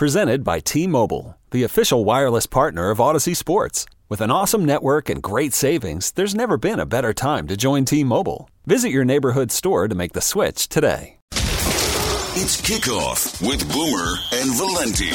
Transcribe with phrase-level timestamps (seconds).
[0.00, 3.84] Presented by T Mobile, the official wireless partner of Audacy Sports.
[4.08, 7.84] With an awesome network and great savings, there's never been a better time to join
[7.84, 8.48] T Mobile.
[8.64, 11.18] Visit your neighborhood store to make the switch today.
[11.32, 15.10] It's kickoff with Boomer and Valenti.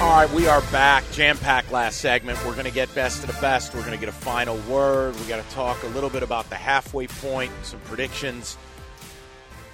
[0.00, 1.04] All right, we are back.
[1.12, 2.44] Jam packed last segment.
[2.44, 3.72] We're going to get best of the best.
[3.72, 5.14] We're going to get a final word.
[5.20, 8.58] We got to talk a little bit about the halfway point, some predictions.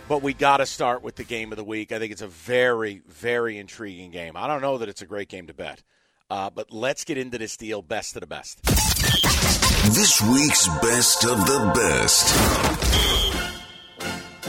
[0.06, 1.90] But we got to start with the game of the week.
[1.90, 4.36] I think it's a very, very intriguing game.
[4.36, 5.82] I don't know that it's a great game to bet,
[6.28, 8.62] uh, but let's get into this deal best of the best.
[8.62, 12.34] This week's best of the best.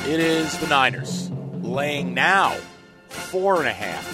[0.08, 2.52] It is the Niners laying now
[3.08, 4.06] four and a half,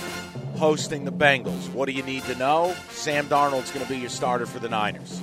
[0.57, 1.73] hosting the Bengals.
[1.73, 2.75] What do you need to know?
[2.89, 5.21] Sam Darnold's going to be your starter for the Niners,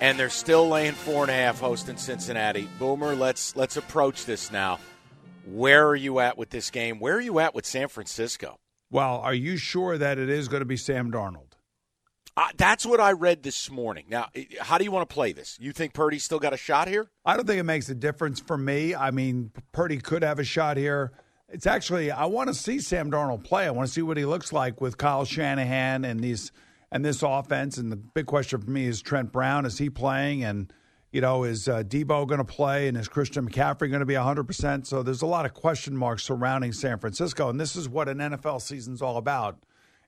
[0.00, 2.68] and they're still laying four and a half, hosting Cincinnati.
[2.78, 4.78] Boomer, let's let's approach this now.
[5.46, 6.98] Where are you at with this game?
[6.98, 8.58] Where are you at with San Francisco?
[8.90, 11.52] Well, are you sure that it is going to be Sam Darnold?
[12.36, 14.04] Uh, that's what I read this morning.
[14.10, 14.28] Now,
[14.60, 15.56] how do you want to play this?
[15.58, 17.08] You think Purdy's still got a shot here?
[17.24, 18.94] I don't think it makes a difference for me.
[18.94, 21.12] I mean, Purdy could have a shot here.
[21.48, 23.66] It's actually I want to see Sam Darnold play.
[23.66, 26.52] I want to see what he looks like with Kyle Shanahan and these
[26.92, 27.78] and this offense.
[27.78, 29.64] And the big question for me is Trent Brown.
[29.64, 30.44] Is he playing?
[30.44, 30.72] And
[31.16, 32.88] you know, is uh, Deebo going to play?
[32.88, 34.84] And is Christian McCaffrey going to be 100%?
[34.84, 37.48] So there's a lot of question marks surrounding San Francisco.
[37.48, 39.58] And this is what an NFL season's all about.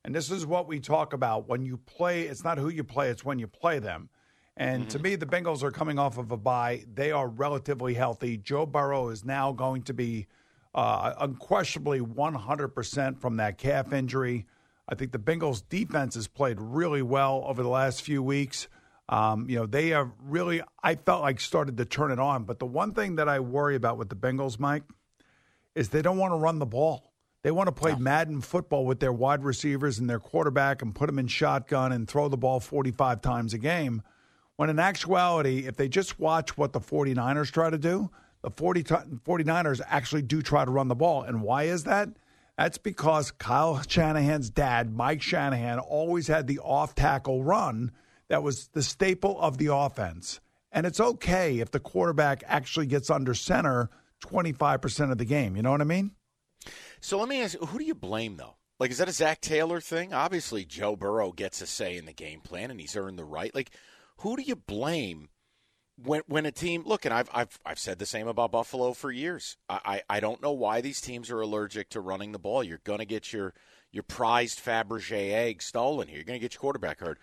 [0.05, 1.49] And this is what we talk about.
[1.49, 4.11] When you play, it's not who you play, it's when you play them.
[4.55, 4.89] And mm-hmm.
[4.91, 6.85] to me, the Bengals are coming off of a bye.
[6.93, 8.37] They are relatively healthy.
[8.37, 10.27] Joe Burrow is now going to be
[10.75, 14.45] uh, unquestionably 100% from that calf injury.
[14.87, 18.69] I think the Bengals defense has played really well over the last few weeks.
[19.09, 22.45] Um, you know, they have really, I felt like started to turn it on.
[22.45, 24.83] But the one thing that I worry about with the Bengals, Mike,
[25.75, 27.13] is they don't want to run the ball.
[27.43, 27.99] They want to play no.
[27.99, 32.07] Madden football with their wide receivers and their quarterback and put them in shotgun and
[32.07, 34.03] throw the ball 45 times a game.
[34.57, 38.11] When in actuality, if they just watch what the 49ers try to do,
[38.43, 41.23] the 40 t- 49ers actually do try to run the ball.
[41.23, 42.09] And why is that?
[42.59, 47.93] That's because Kyle Shanahan's dad, Mike Shanahan, always had the off tackle run
[48.29, 50.41] that was the staple of the offense.
[50.71, 53.89] And it's okay if the quarterback actually gets under center
[54.25, 55.57] 25% of the game.
[55.57, 56.13] You know what I mean?
[57.01, 58.57] So let me ask who do you blame, though?
[58.79, 60.13] Like, is that a Zac Taylor thing?
[60.13, 63.55] Obviously, Joe Burrow gets a say in the game plan, and he's earned the right.
[63.55, 63.71] Like,
[64.19, 65.29] who do you blame
[65.97, 66.83] when when a team?
[66.85, 69.57] Look, and I've I've I've said the same about Buffalo for years.
[69.69, 72.63] I I, I don't know why these teams are allergic to running the ball.
[72.63, 73.55] You're going to get your
[73.91, 76.17] your prized Fabergé egg stolen here.
[76.19, 77.19] You're going to get your quarterback hurt.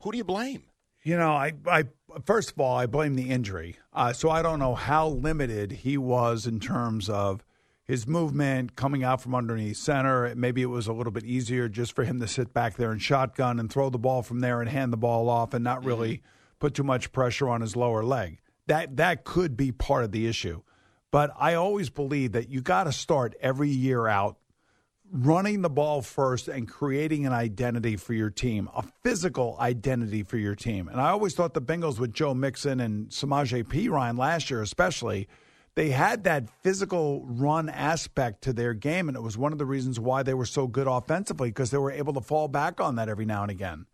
[0.00, 0.62] Who do you blame?
[1.02, 1.84] You know, I, I
[2.24, 3.76] first of all, I blame the injury.
[3.92, 7.44] Uh, so I don't know how limited he was in terms of
[7.84, 10.34] his movement coming out from underneath center.
[10.34, 13.00] Maybe it was a little bit easier just for him to sit back there and
[13.00, 16.18] shotgun and throw the ball from there and hand the ball off and not really
[16.18, 16.26] mm-hmm.
[16.58, 18.40] put too much pressure on his lower leg.
[18.66, 20.62] That that could be part of the issue.
[21.10, 24.36] But I always believe that you got to start every year out
[25.12, 30.36] running the ball first and creating an identity for your team, a physical identity for
[30.36, 30.88] your team.
[30.88, 35.28] And I always thought the Bengals with Joe Mixon and Samaje Perine last year, especially,
[35.74, 39.08] they had that physical run aspect to their game.
[39.08, 41.78] And it was one of the reasons why they were so good offensively because they
[41.78, 43.86] were able to fall back on that every now and again.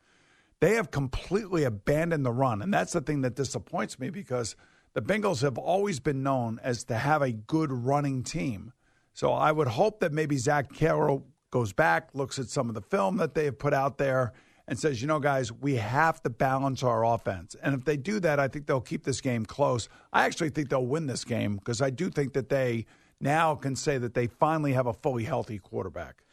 [0.60, 2.62] They have completely abandoned the run.
[2.62, 4.56] And that's the thing that disappoints me because
[4.94, 8.72] the Bengals have always been known as to have a good running team.
[9.14, 12.82] So I would hope that maybe Zach Carroll goes back, looks at some of the
[12.82, 14.32] film that they have put out there,
[14.66, 17.54] and says, you know, guys, we have to balance our offense.
[17.62, 19.88] And if they do that, I think they'll keep this game close.
[20.12, 22.86] I actually think they'll win this game because I do think that they
[23.20, 26.24] now can say that they finally have a fully healthy quarterback.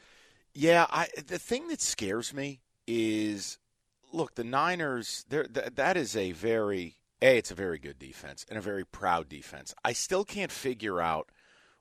[0.53, 3.57] Yeah, I the thing that scares me is
[4.11, 8.57] look, the Niners, th- that is a very a it's a very good defense and
[8.57, 9.73] a very proud defense.
[9.85, 11.31] I still can't figure out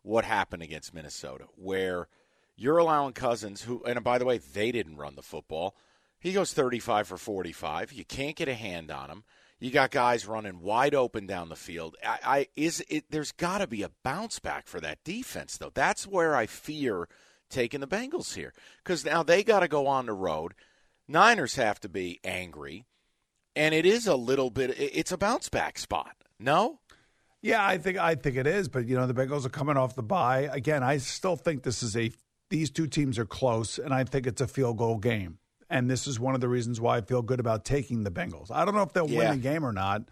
[0.02, 2.08] what happened against Minnesota where
[2.56, 5.76] you're allowing Cousins who and by the way, they didn't run the football.
[6.18, 7.92] He goes 35 for 45.
[7.92, 9.24] You can't get a hand on him.
[9.58, 11.96] You got guys running wide open down the field.
[12.04, 15.72] I, I is it there's got to be a bounce back for that defense though.
[15.72, 17.08] That's where I fear
[17.50, 20.54] taking the Bengals here because now they got to go on the road.
[21.06, 22.86] Niners have to be angry,
[23.56, 24.74] and it is a little bit.
[24.78, 26.16] It's a bounce back spot.
[26.38, 26.78] No.
[27.42, 29.94] Yeah, I think I think it is, but you know the Bengals are coming off
[29.94, 30.82] the bye again.
[30.82, 32.12] I still think this is a
[32.50, 35.38] these two teams are close, and I think it's a field goal game.
[35.70, 38.50] And this is one of the reasons why I feel good about taking the Bengals.
[38.50, 39.18] I don't know if they'll Yeah.
[39.18, 40.02] win the game or not,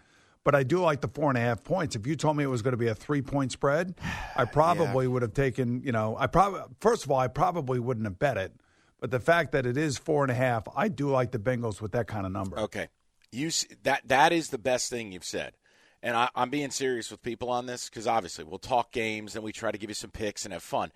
[0.45, 1.97] but I do like the four and a half points.
[1.97, 3.95] If you told me it was going to be a three point spread,
[4.37, 5.81] I probably would have taken.
[5.83, 8.53] You know, I probably first of all I probably wouldn't have bet it,
[8.99, 11.81] but the fact that it is four and a half, I do like the Bengals
[11.81, 12.57] with that kind of number.
[12.57, 12.87] Okay,
[13.31, 13.51] you
[13.83, 15.57] that that is the best thing you've said,
[16.01, 19.43] and I, I'm being serious with people on this because obviously we'll talk games and
[19.43, 20.91] we try to give you some picks and have fun.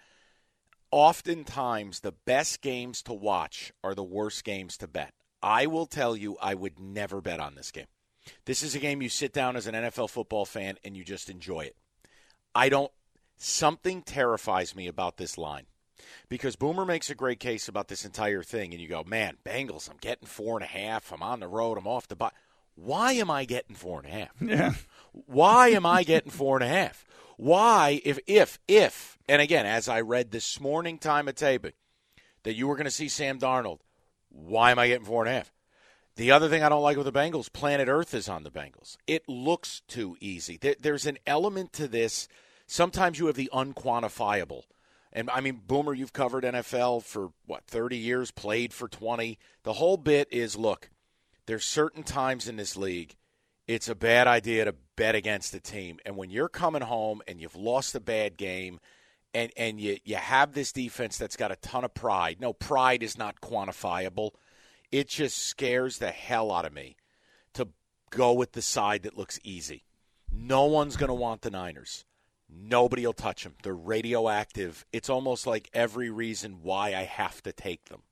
[0.91, 5.13] Oftentimes, the best games to watch are the worst games to bet.
[5.41, 7.87] I will tell you, I would never bet on this game.
[8.45, 11.29] This is a game you sit down as an NFL football fan and you just
[11.29, 11.75] enjoy it.
[12.55, 12.91] I don't.
[13.37, 15.65] Something terrifies me about this line
[16.29, 19.89] because Boomer makes a great case about this entire thing, and you go, man, Bengals,
[19.89, 21.11] I'm getting four and a half.
[21.11, 21.77] I'm on the road.
[21.77, 22.31] I'm off the bye.
[22.75, 24.31] Why am I getting four and a half?
[24.41, 24.73] Yeah.
[25.13, 27.05] Why am I getting four and a half?
[27.37, 31.73] Why, if, if, if, and again, as I read this morning time of taping,
[32.43, 33.79] that you were going to see Sam Darnold,
[34.29, 35.51] why am I getting four and a half?
[36.15, 38.97] The other thing I don't like with the Bengals, planet Earth is on the Bengals.
[39.07, 40.57] It looks too easy.
[40.57, 42.27] There, there's an element to this.
[42.67, 44.63] Sometimes you have the unquantifiable.
[45.11, 49.39] And I mean, Boomer, you've covered NFL for what, 30 years, played for 20.
[49.63, 50.89] The whole bit is look,
[51.45, 53.15] there's certain times in this league
[53.73, 55.99] it's a bad idea to bet against a team.
[56.05, 58.79] And when you're coming home and you've lost a bad game
[59.33, 63.01] and, and you, you have this defense that's got a ton of pride, no, pride
[63.01, 64.31] is not quantifiable.
[64.91, 66.95] It just scares the hell out of me
[67.53, 67.69] to
[68.11, 69.83] go with the side that looks easy.
[70.31, 72.05] No one's going to want the Niners.
[72.47, 73.55] Nobody will touch them.
[73.63, 74.85] They're radioactive.
[74.93, 78.03] It's almost like every reason why I have to take them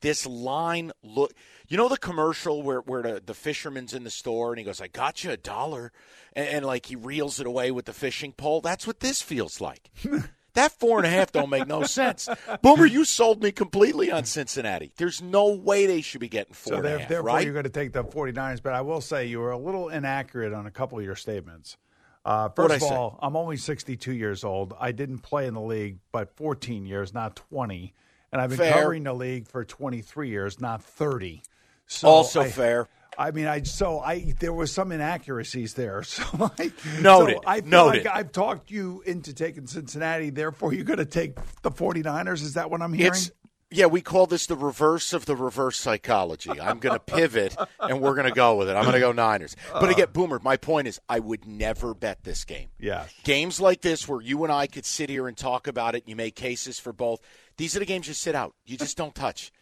[0.00, 1.32] this line look
[1.68, 4.80] you know the commercial where, where the, the fisherman's in the store and he goes
[4.80, 5.92] i got you a dollar
[6.32, 9.60] and, and like he reels it away with the fishing pole that's what this feels
[9.60, 9.90] like
[10.54, 12.28] that four and a half don't make no sense
[12.62, 16.72] boomer you sold me completely on cincinnati there's no way they should be getting four
[16.72, 18.62] So and a half, therefore, right you're going to take the 49ers.
[18.62, 21.76] But I will say you were a little inaccurate on a couple of your statements.
[22.24, 24.74] Uh, What'd first of all, I'm only 62 years old.
[24.78, 27.94] I didn't play in the league but 14 years, not 20.
[28.32, 28.72] And I've been Fair.
[28.74, 31.42] covering the league for 23 years, not 30.
[31.86, 32.88] So also I- fair
[33.18, 36.02] I mean, I so I there was some inaccuracies there.
[36.10, 36.22] So
[36.58, 36.72] I
[37.02, 37.34] Noted.
[37.36, 38.04] So I feel Noted.
[38.04, 40.30] like I've talked you into taking Cincinnati.
[40.30, 42.40] Therefore, you're going to take the 49ers.
[42.42, 43.12] Is that what I'm hearing?
[43.12, 43.30] It's
[43.70, 46.50] yeah, we call this the reverse of the reverse psychology.
[46.60, 48.74] I'm going to pivot and we're going to go with it.
[48.74, 49.56] I'm going to go Niners.
[49.72, 50.12] But again, uh.
[50.12, 52.68] Boomer, my point is I would never bet this game.
[52.78, 53.06] Yeah.
[53.24, 56.16] Games like this where you and I could sit here and talk about it, you
[56.16, 57.20] make cases for both.
[57.56, 58.54] These are the games you sit out.
[58.64, 59.52] You just don't touch.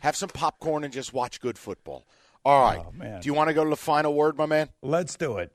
[0.00, 2.06] Have some popcorn and just watch good football.
[2.44, 2.82] All right.
[2.84, 3.20] Oh, man.
[3.20, 4.70] Do you want to go to the final word, my man?
[4.82, 5.52] Let's do it.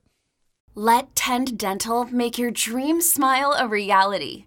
[0.76, 4.46] Let Tend Dental make your dream smile a reality.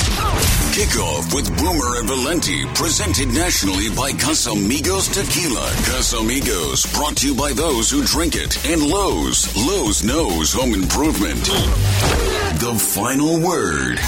[0.81, 5.67] Kickoff with Boomer and Valenti, presented nationally by Casamigos Tequila.
[5.85, 8.57] Casamigos, brought to you by those who drink it.
[8.65, 9.55] And Lowe's.
[9.55, 11.45] Lowe's knows home improvement.
[12.57, 13.99] The final word.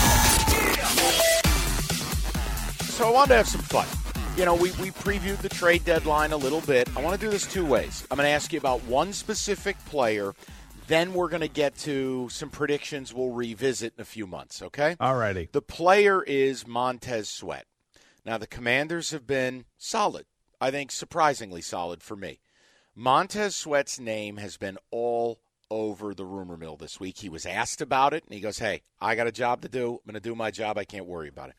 [2.89, 3.85] So I wanted to have some fun.
[4.35, 6.89] You know, we, we previewed the trade deadline a little bit.
[6.97, 8.03] I want to do this two ways.
[8.09, 10.33] I'm going to ask you about one specific player,
[10.87, 14.95] then we're going to get to some predictions we'll revisit in a few months, okay?
[14.99, 15.49] All righty.
[15.51, 17.65] The player is Montez Sweat.
[18.25, 20.25] Now, the Commanders have been solid.
[20.59, 22.39] I think surprisingly solid for me.
[22.95, 27.17] Montez Sweat's name has been all over the rumor mill this week.
[27.17, 29.93] He was asked about it, and he goes, Hey, I got a job to do.
[29.93, 30.77] I'm going to do my job.
[30.77, 31.55] I can't worry about it.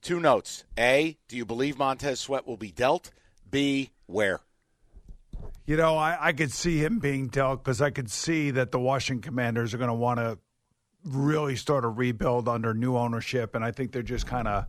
[0.00, 0.64] Two notes.
[0.78, 3.10] A, do you believe Montez Sweat will be dealt?
[3.48, 4.40] B, where?
[5.64, 8.80] You know, I, I could see him being dealt because I could see that the
[8.80, 10.38] Washington Commanders are going to want to
[11.04, 14.66] really start a rebuild under new ownership, and I think they're just kind of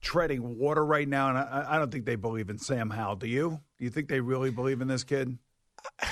[0.00, 1.30] treading water right now.
[1.30, 3.16] And I, I don't think they believe in Sam Howell.
[3.16, 3.60] Do you?
[3.78, 5.38] Do you think they really believe in this kid?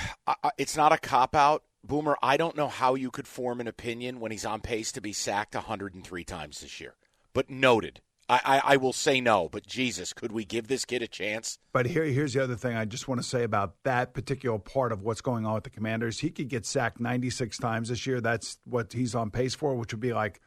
[0.56, 2.16] It's not a cop out, Boomer.
[2.22, 5.12] I don't know how you could form an opinion when he's on pace to be
[5.12, 6.94] sacked 103 times this year.
[7.32, 8.00] But noted.
[8.32, 11.58] I, I, I, will say no, but Jesus, could we give this kid a chance?
[11.70, 14.90] But here, here's the other thing I just want to say about that particular part
[14.90, 16.18] of what's going on with the Commanders.
[16.18, 18.22] He could get sacked 96 times this year.
[18.22, 20.40] That's what he's on pace for, which would be like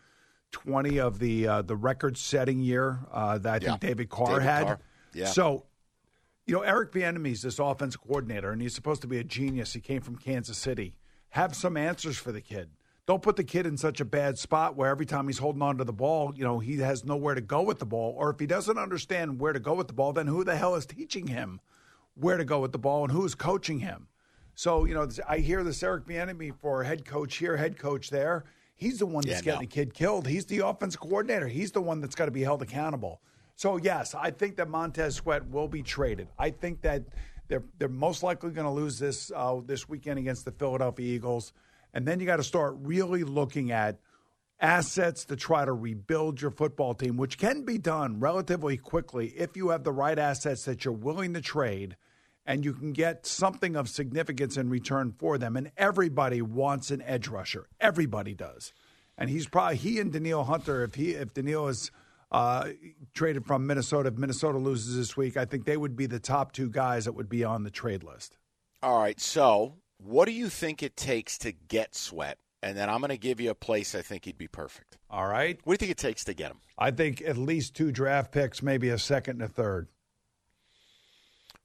[0.52, 3.88] 20 of the uh, the record-setting year uh, that I think yeah.
[3.88, 4.64] David Carr David had.
[4.66, 4.80] Carr.
[5.14, 5.26] Yeah.
[5.28, 5.66] So,
[6.48, 9.74] you know, Eric Bieniemy's this offensive coordinator, and he's supposed to be a genius.
[9.74, 10.98] He came from Kansas City.
[11.30, 12.72] Have some answers for the kid
[13.08, 15.78] don't put the kid in such a bad spot where every time he's holding on
[15.78, 18.16] to the ball, you know, he has nowhere to go with the ball.
[18.18, 20.76] Or if he doesn't understand where to go with the ball, then who the hell
[20.76, 21.60] is teaching him
[22.16, 24.08] where to go with the ball and who's coaching him?
[24.56, 28.46] So, you know, I hear this Eric Bieniemy for head coach here, head coach there.
[28.74, 29.60] He's the one that's yeah, getting no.
[29.62, 30.28] the kid killed.
[30.28, 31.48] He's the offensive coordinator.
[31.48, 33.22] He's the one that's got to be held accountable.
[33.56, 36.28] So, yes, I think that Montez Sweat will be traded.
[36.40, 37.04] I think that
[37.48, 41.54] they're they're most likely going to lose this uh, this weekend against the Philadelphia Eagles.
[41.96, 43.98] And then you got to start really looking at
[44.60, 49.56] assets to try to rebuild your football team, which can be done relatively quickly if
[49.56, 51.96] you have the right assets that you're willing to trade
[52.46, 55.56] and you can get something of significance in return for them.
[55.56, 57.68] And everybody wants an edge rusher.
[57.80, 58.74] Everybody does.
[59.18, 61.92] And he's probably he and Danielle Hunter, if he if Danielle is
[62.30, 62.70] uh,
[63.14, 66.52] traded from Minnesota, if Minnesota loses this week, I think they would be the top
[66.52, 68.38] two guys that would be on the trade list.
[68.84, 69.20] All right.
[69.20, 72.38] So what do you think it takes to get Sweat?
[72.62, 74.98] And then I'm going to give you a place I think he'd be perfect.
[75.10, 75.60] All right.
[75.64, 76.60] What do you think it takes to get him?
[76.78, 79.88] I think at least two draft picks, maybe a second and a third.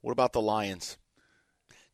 [0.02, 0.98] What about the Lions?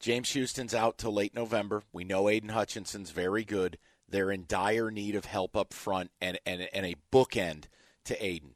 [0.00, 1.82] James Houston's out till late November.
[1.92, 3.78] We know Aidan Hutchinson's very good.
[4.08, 7.64] They're in dire need of help up front and, and, and a bookend
[8.04, 8.55] to Aidan.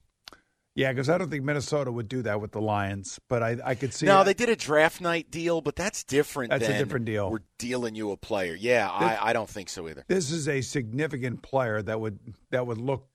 [0.74, 3.74] Yeah, because I don't think Minnesota would do that with the Lions, but I, I
[3.74, 4.06] could see.
[4.06, 6.50] No, they did a draft night deal, but that's different.
[6.50, 7.30] That's a different deal.
[7.30, 8.54] We're dealing you a player.
[8.54, 10.04] Yeah, this, I, I don't think so either.
[10.06, 12.18] This is a significant player that would
[12.50, 13.08] that would look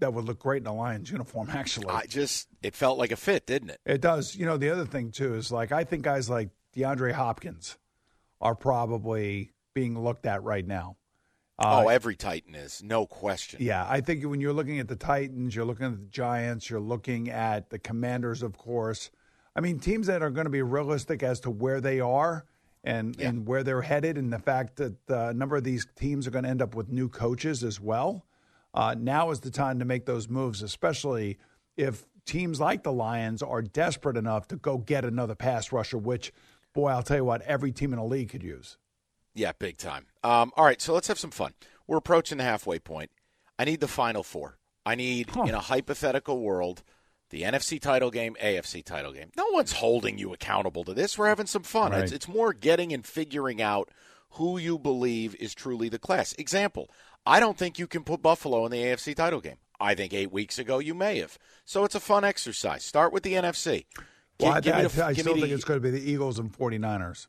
[0.00, 1.48] that would look great in a Lions uniform.
[1.52, 3.80] Actually, I just it felt like a fit, didn't it?
[3.86, 4.34] It does.
[4.34, 7.78] You know, the other thing too is like I think guys like DeAndre Hopkins
[8.40, 10.96] are probably being looked at right now.
[11.58, 13.60] Uh, oh, every Titan is, no question.
[13.60, 16.78] Yeah, I think when you're looking at the Titans, you're looking at the Giants, you're
[16.78, 19.10] looking at the Commanders, of course.
[19.56, 22.44] I mean, teams that are going to be realistic as to where they are
[22.84, 23.28] and, yeah.
[23.28, 26.44] and where they're headed, and the fact that a number of these teams are going
[26.44, 28.24] to end up with new coaches as well.
[28.72, 31.38] Uh, now is the time to make those moves, especially
[31.76, 36.32] if teams like the Lions are desperate enough to go get another pass rusher, which,
[36.72, 38.76] boy, I'll tell you what, every team in the league could use.
[39.38, 40.06] Yeah, big time.
[40.24, 41.54] Um, all right, so let's have some fun.
[41.86, 43.12] We're approaching the halfway point.
[43.56, 44.58] I need the final four.
[44.84, 45.44] I need, huh.
[45.44, 46.82] in a hypothetical world,
[47.30, 49.30] the NFC title game, AFC title game.
[49.36, 51.16] No one's holding you accountable to this.
[51.16, 51.92] We're having some fun.
[51.92, 52.02] Right.
[52.02, 53.90] It's, it's more getting and figuring out
[54.30, 56.34] who you believe is truly the class.
[56.36, 56.90] Example,
[57.24, 59.58] I don't think you can put Buffalo in the AFC title game.
[59.78, 61.38] I think eight weeks ago you may have.
[61.64, 62.82] So it's a fun exercise.
[62.82, 63.86] Start with the NFC.
[64.40, 67.28] Well, I, I, I, still think it's going to be the Eagles and 49ers.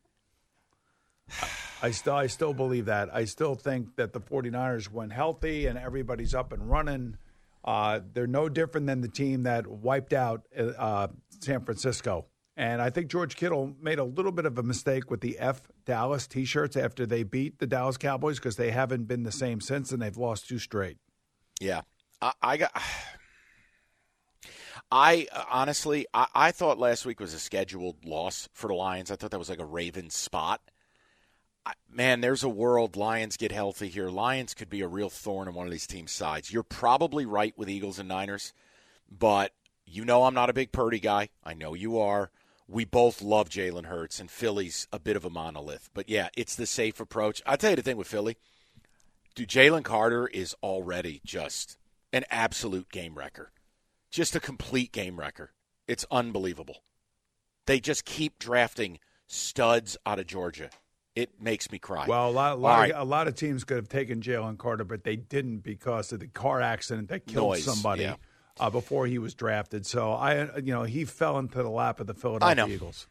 [1.82, 3.14] I still I still believe that.
[3.14, 7.18] I still think that the 49ers when healthy and everybody's up and running,
[7.64, 11.08] uh, they're no different than the team that wiped out uh,
[11.40, 12.26] San Francisco.
[12.58, 15.62] And I think George Kittle made a little bit of a mistake with the F
[15.86, 19.94] Dallas T-shirts after they beat the Dallas Cowboys because they haven't been the same since,
[19.94, 20.98] and they've lost two straight.
[21.62, 21.82] Yeah,
[22.22, 22.72] I, I got.
[24.92, 29.12] I honestly, I, I, thought last week was a scheduled loss for the Lions.
[29.12, 30.62] I thought that was like a Ravens spot
[31.92, 34.10] man, there's a world Lions get healthy here.
[34.10, 36.52] Lions could be a real thorn in one of these teams' sides.
[36.52, 38.54] You're probably right with Eagles and Niners,
[39.10, 39.54] but
[39.86, 41.30] you know I'm not a big Purdy guy.
[41.44, 42.32] I know you are.
[42.68, 45.90] We both love Jalen Hurts, and Philly's a bit of a monolith.
[45.94, 47.42] But yeah, it's the safe approach.
[47.46, 48.38] I'll tell you the thing with Philly.
[49.34, 51.78] Dude, Jalen Carter is already just
[52.14, 53.52] an absolute game wrecker.
[54.12, 55.52] Just a complete game wrecker.
[55.88, 56.84] It's unbelievable.
[57.66, 60.70] They just keep drafting studs out of Georgia
[61.22, 62.06] it makes me cry.
[62.08, 62.92] Well, a lot, a lot, right.
[62.92, 66.20] of, a lot of teams could have taken Jalen Carter, but they didn't because of
[66.20, 68.16] the car accident that killed Noise, somebody yeah.
[68.60, 69.86] uh, before he was drafted.
[69.86, 73.08] So I, you know, he fell into the lap of the Philadelphia Eagles.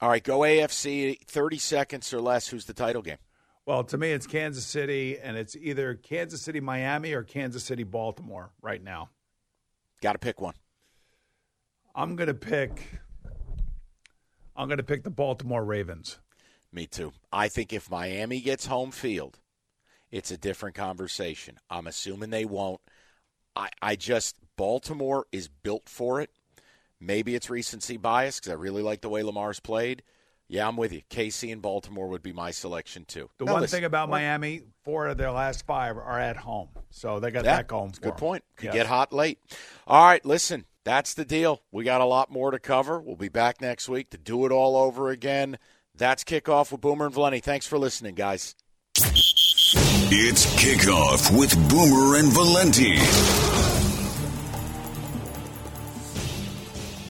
[0.00, 1.20] All right, go AFC.
[1.26, 2.46] Thirty seconds or less.
[2.48, 3.18] Who's the title game?
[3.66, 7.82] Well, to me, it's Kansas City, and it's either Kansas City, Miami, or Kansas City,
[7.82, 8.50] Baltimore.
[8.62, 9.10] Right now,
[10.00, 10.54] got to pick one.
[11.94, 13.00] I'm to pick.
[14.56, 16.18] I'm going to pick the Baltimore Ravens.
[16.72, 17.12] Me too.
[17.32, 19.38] I think if Miami gets home field,
[20.10, 21.58] it's a different conversation.
[21.70, 22.80] I'm assuming they won't.
[23.56, 26.30] I, I just, Baltimore is built for it.
[27.00, 30.02] Maybe it's recency bias because I really like the way Lamar's played.
[30.48, 31.02] Yeah, I'm with you.
[31.10, 33.30] KC and Baltimore would be my selection too.
[33.38, 36.68] The Now, one listen, thing about Miami, four of their last five are at home,
[36.90, 37.90] so they got Yeah, that going.
[37.90, 38.18] it's a For good them.
[38.18, 38.44] point.
[38.56, 38.72] Could Yes.
[38.72, 39.38] get hot late.
[39.86, 41.62] All right, listen, that's the deal.
[41.70, 43.00] We got a lot more to cover.
[43.00, 45.58] We'll be back next week to do it all over again.
[45.98, 47.40] That's kickoff with Boomer and Valenti.
[47.40, 48.54] Thanks for listening, guys.
[50.10, 52.96] It's kickoff with Boomer and Valenti.